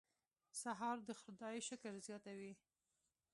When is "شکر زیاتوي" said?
1.67-2.53